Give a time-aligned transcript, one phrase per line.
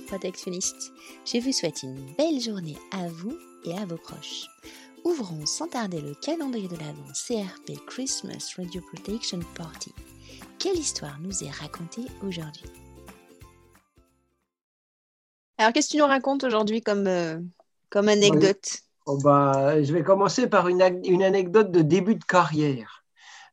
[0.00, 0.92] radioprotectionnistes.
[1.24, 4.46] Je vous souhaite une belle journée à vous et à vos proches.
[5.04, 9.92] Ouvrons sans tarder le calendrier de l'Avent CRP Christmas Radio Protection Party.
[10.58, 12.70] Quelle histoire nous est racontée aujourd'hui?
[15.58, 17.38] Alors, qu'est-ce que tu nous racontes aujourd'hui comme, euh,
[17.90, 18.78] comme anecdote?
[19.06, 23.04] Oh bah, Je vais commencer par une, une anecdote de début de carrière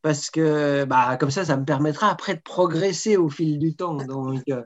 [0.02, 3.96] parce que bah, comme ça, ça me permettra après de progresser au fil du temps.
[3.96, 4.64] Donc, euh,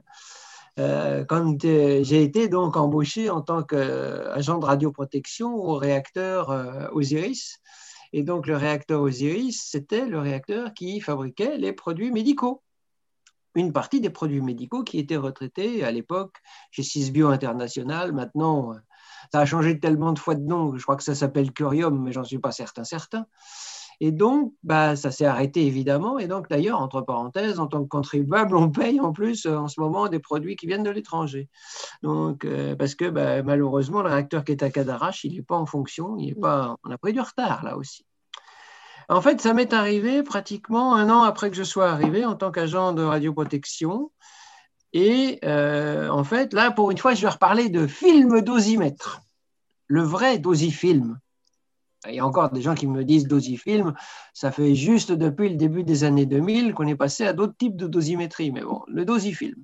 [0.79, 7.59] euh, quand j'ai été donc embauché en tant qu'agent de radioprotection au réacteur euh, Osiris,
[8.13, 12.63] et donc le réacteur Osiris, c'était le réacteur qui fabriquait les produits médicaux.
[13.55, 16.37] Une partie des produits médicaux qui étaient retraités à l'époque
[16.71, 18.13] chez Sysbio International.
[18.13, 18.73] Maintenant,
[19.31, 22.13] ça a changé tellement de fois de nom, je crois que ça s'appelle Curium, mais
[22.13, 23.25] j'en suis pas certain certain.
[24.03, 26.17] Et donc, bah, ça s'est arrêté évidemment.
[26.17, 29.67] Et donc, d'ailleurs, entre parenthèses, en tant que contribuable, on paye en plus euh, en
[29.67, 31.49] ce moment des produits qui viennent de l'étranger.
[32.01, 35.55] Donc, euh, parce que bah, malheureusement, le réacteur qui est à Cadarache, il n'est pas
[35.55, 36.17] en fonction.
[36.17, 38.03] Il pas, on a pris du retard là aussi.
[39.07, 42.49] En fait, ça m'est arrivé pratiquement un an après que je sois arrivé en tant
[42.49, 44.11] qu'agent de radioprotection.
[44.93, 49.21] Et euh, en fait, là, pour une fois, je vais reparler de film dosimètre,
[49.85, 51.19] le vrai dosifilm.
[52.07, 53.93] Il y a encore des gens qui me disent dosifilm.
[54.33, 57.75] Ça fait juste depuis le début des années 2000 qu'on est passé à d'autres types
[57.75, 58.51] de dosimétrie.
[58.51, 59.55] Mais bon, le dosifilm.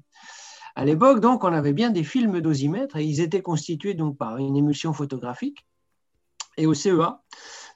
[0.76, 4.38] À l'époque, donc, on avait bien des films dosimètres et ils étaient constitués donc par
[4.38, 5.66] une émulsion photographique
[6.58, 7.24] et au CEA.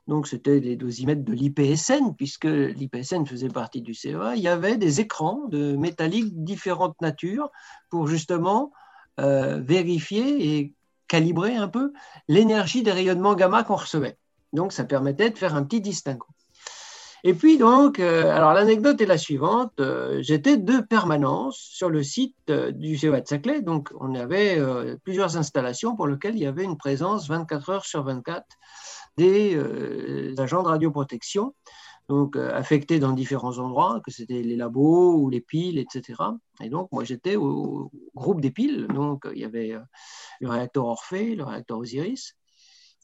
[0.07, 4.35] Donc, c'était les dosimètres de l'IPSN, puisque l'IPSN faisait partie du CEA.
[4.35, 7.49] Il y avait des écrans de métalliques différentes natures
[7.89, 8.71] pour justement
[9.19, 10.75] euh, vérifier et
[11.07, 11.93] calibrer un peu
[12.27, 14.17] l'énergie des rayonnements gamma qu'on recevait.
[14.53, 16.27] Donc, ça permettait de faire un petit distinguo.
[17.23, 19.73] Et puis, donc, euh, alors l'anecdote est la suivante.
[19.79, 23.61] Euh, j'étais de permanence sur le site euh, du CEA de Saclay.
[23.61, 24.59] Donc, on avait
[25.03, 28.45] plusieurs installations pour lesquelles il y avait une présence 24 heures sur 24
[29.17, 29.59] des
[30.39, 31.53] agents de radioprotection,
[32.07, 36.23] donc affectés dans différents endroits, que c'était les labos ou les piles, etc.
[36.61, 38.87] Et donc, moi, j'étais au groupe des piles.
[38.87, 39.77] Donc, il y avait
[40.39, 42.35] le réacteur Orphée, le réacteur Osiris.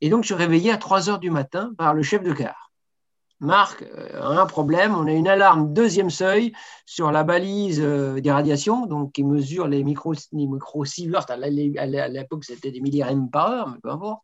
[0.02, 2.68] Et donc, je suis réveillé à 3 heures du matin par le chef de gare.
[3.40, 6.54] Marc, euh, un problème, on a une alarme deuxième seuil
[6.88, 10.16] sur la balise euh, des radiations, donc qui mesure les micro,
[10.86, 11.26] sieverts.
[11.30, 14.24] À l'époque, c'était des millirèmes par heure, mais peu importe.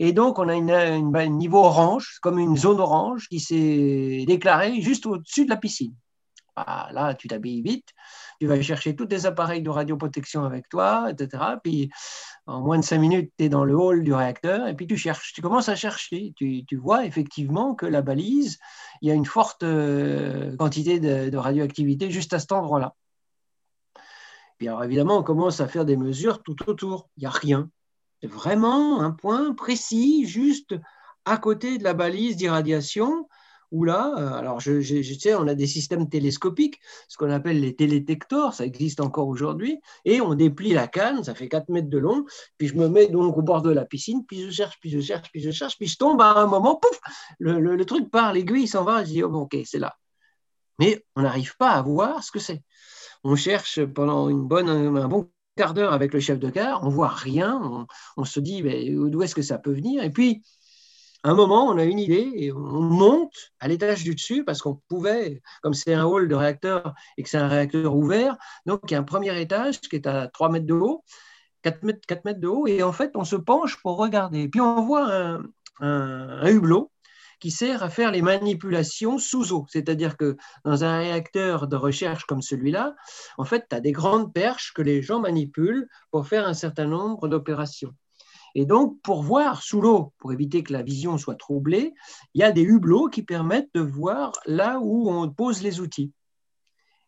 [0.00, 4.80] Et donc, on a une, un niveau orange, comme une zone orange, qui s'est déclarée
[4.80, 5.94] juste au-dessus de la piscine.
[6.56, 7.88] Là, tu t'habilles vite,
[8.40, 11.44] tu vas chercher tous tes appareils de radioprotection avec toi, etc.
[11.62, 11.90] Puis,
[12.50, 14.96] en moins de cinq minutes, tu es dans le hall du réacteur et puis tu
[14.96, 16.32] cherches, tu commences à chercher.
[16.36, 18.58] Tu, vois effectivement que la balise,
[19.02, 22.94] il y a une forte euh, quantité de, radioactivité juste à cet endroit-là.
[24.58, 27.08] Puis alors évidemment, on commence à faire des mesures tout autour.
[27.16, 27.70] Il n'y a rien.
[28.20, 30.74] C'est vraiment un point précis, juste
[31.24, 33.28] à côté de la balise d'irradiation
[33.70, 37.74] où là, euh, alors je, sais, on a des systèmes télescopiques, ce qu'on appelle les
[37.74, 41.98] télétectors, ça existe encore aujourd'hui, et on déplie la canne, ça fait 4 mètres de
[41.98, 42.24] long,
[42.58, 45.00] puis je me mets donc au bord de la piscine, puis je cherche, puis je
[45.00, 47.00] cherche, puis je cherche, puis je tombe à un moment, pouf,
[47.38, 49.96] le, truc part, l'aiguille s'en va, je dis, oh, bon, ok, c'est là.
[50.78, 52.62] Mais on n'arrive pas à voir ce que c'est.
[53.22, 56.88] On cherche pendant une bonne, un bon quart d'heure avec le chef de car, on
[56.88, 60.42] voit rien, on, on se dit, d'où est-ce que ça peut venir, et puis
[61.22, 64.76] un moment, on a une idée et on monte à l'étage du dessus parce qu'on
[64.88, 68.36] pouvait, comme c'est un hall de réacteur et que c'est un réacteur ouvert,
[68.66, 71.04] donc il y a un premier étage qui est à 3 mètres de haut,
[71.62, 74.48] 4 mètres, 4 mètres de haut, et en fait, on se penche pour regarder.
[74.48, 75.42] Puis on voit un,
[75.80, 76.90] un, hublot
[77.38, 79.66] qui sert à faire les manipulations sous eau.
[79.68, 82.94] C'est-à-dire que dans un réacteur de recherche comme celui-là,
[83.38, 86.86] en fait, tu as des grandes perches que les gens manipulent pour faire un certain
[86.86, 87.94] nombre d'opérations.
[88.54, 91.94] Et donc, pour voir sous l'eau, pour éviter que la vision soit troublée,
[92.34, 96.12] il y a des hublots qui permettent de voir là où on pose les outils.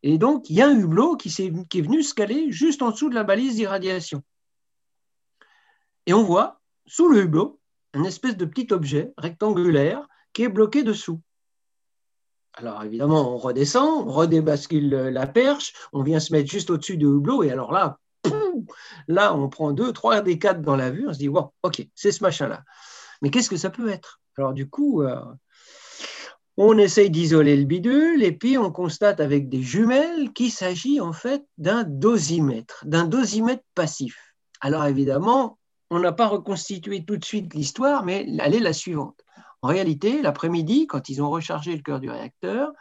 [0.02, 2.82] Et donc, il y a un hublot qui, est, qui est venu se caler juste
[2.82, 4.22] en dessous de la balise d'irradiation.
[6.06, 7.60] Et on voit, sous le hublot,
[7.94, 11.20] un espèce de petit objet rectangulaire qui est bloqué dessous.
[12.54, 17.06] Alors évidemment, on redescend, on redébascule la perche, on vient se mettre juste au-dessus du
[17.06, 17.98] hublot, et alors là,
[19.08, 21.86] Là, on prend deux, trois des quatre dans la vue, on se dit, wow, ok,
[21.94, 22.62] c'est ce machin-là.
[23.20, 24.20] Mais qu'est-ce que ça peut être?
[24.36, 25.20] Alors du coup, euh,
[26.56, 31.12] on essaye d'isoler le bidule et puis on constate avec des jumelles qu'il s'agit en
[31.12, 34.34] fait d'un dosimètre, d'un dosimètre passif.
[34.60, 35.58] Alors évidemment,
[35.90, 39.20] on n'a pas reconstitué tout de suite l'histoire, mais elle est la suivante.
[39.60, 42.72] En réalité, l'après-midi, quand ils ont rechargé le cœur du réacteur,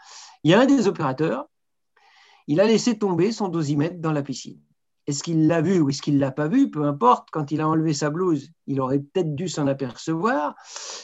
[0.43, 1.45] il y a un des opérateurs,
[2.47, 4.59] il a laissé tomber son dosimètre dans la piscine.
[5.07, 6.69] Est-ce qu'il l'a vu ou est-ce qu'il ne l'a pas vu?
[6.69, 10.55] Peu importe, quand il a enlevé sa blouse, il aurait peut-être dû s'en apercevoir,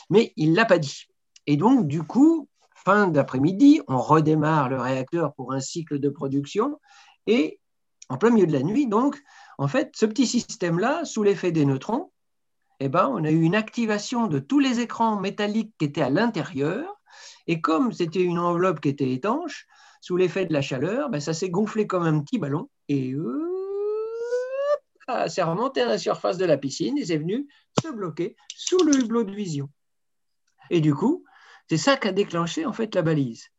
[0.09, 1.07] mais il ne l'a pas dit.
[1.47, 6.79] Et donc, du coup, fin d'après-midi, on redémarre le réacteur pour un cycle de production.
[7.25, 7.59] Et
[8.09, 9.21] en plein milieu de la nuit, donc,
[9.57, 12.11] en fait, ce petit système-là, sous l'effet des neutrons,
[12.79, 16.09] eh ben, on a eu une activation de tous les écrans métalliques qui étaient à
[16.09, 17.01] l'intérieur.
[17.47, 19.65] Et comme c'était une enveloppe qui était étanche,
[19.99, 22.69] sous l'effet de la chaleur, ben, ça s'est gonflé comme un petit ballon.
[22.87, 23.15] Et
[25.27, 27.47] c'est remonté à la surface de la piscine et c'est venu
[27.81, 29.69] se bloquer sous le hublot de vision.
[30.69, 31.23] Et du coup,
[31.69, 33.49] c'est ça qui a déclenché en fait la balise.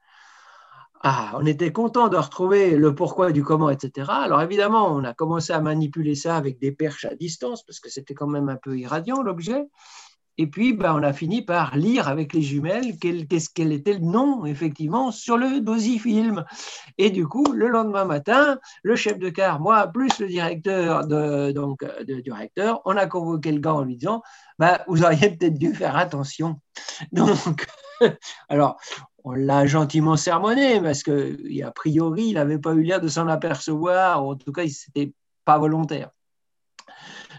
[1.01, 4.11] Ah, on était content de retrouver le pourquoi du comment, etc.
[4.11, 7.89] Alors évidemment, on a commencé à manipuler ça avec des perches à distance parce que
[7.89, 9.65] c'était quand même un peu irradiant l'objet.
[10.41, 13.99] Et puis, ben, on a fini par lire avec les jumelles qu'est-ce quel était le
[13.99, 16.45] nom, effectivement, sur le dosifilm.
[16.97, 21.85] Et du coup, le lendemain matin, le chef de car, moi, plus le directeur donc,
[22.07, 24.23] du réacteur, on a convoqué le gars en lui disant
[24.61, 26.61] ben, Vous auriez peut-être dû faire attention.
[27.13, 27.67] Donc,
[28.49, 28.79] alors,
[29.25, 34.25] on l'a gentiment sermonné parce qu'a priori, il n'avait pas eu l'air de s'en apercevoir,
[34.25, 35.13] ou en tout cas, ce n'était
[35.45, 36.11] pas volontaire.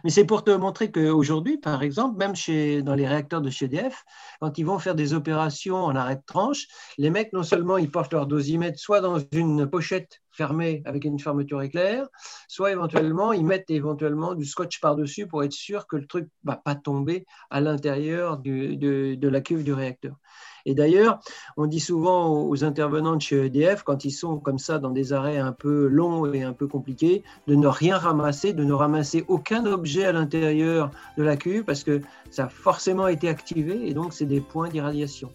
[0.04, 3.66] Mais c'est pour te montrer qu'aujourd'hui, par exemple, même chez, dans les réacteurs de chez
[3.66, 4.04] EDF,
[4.40, 6.68] quand ils vont faire des opérations en arrêt de tranche,
[6.98, 11.19] les mecs, non seulement ils portent leur dosimètre soit dans une pochette fermée avec une
[11.19, 12.07] fermeture éclair,
[12.48, 16.51] soit éventuellement ils mettent éventuellement du scotch par-dessus pour être sûr que le truc ne
[16.51, 18.75] va pas tomber à l'intérieur de,
[19.16, 20.16] de la cuve du réacteur.
[20.66, 21.20] Et d'ailleurs,
[21.58, 25.14] on dit souvent aux intervenants de chez EDF, quand ils sont comme ça dans des
[25.14, 29.26] arrêts un peu longs et un peu compliqués, de ne rien ramasser, de ne ramasser
[29.28, 32.02] aucun objet à l'intérieur de la cuve parce que
[32.32, 35.32] ça a forcément été activé et donc c'est des points d'irradiation.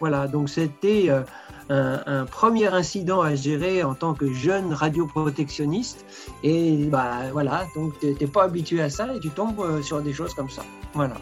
[0.00, 1.22] Voilà, donc c'était euh,
[2.06, 6.06] un, premier incident à gérer en tant que jeune radioprotectionniste.
[6.42, 10.00] Et bah voilà, donc tu n'es pas habitué à ça et tu tombes euh, sur
[10.00, 10.62] des choses comme ça.
[10.94, 11.16] Voilà.